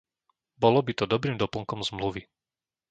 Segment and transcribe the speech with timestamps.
[0.61, 2.21] Bolo by to dobrým doplnkom Zmluvy.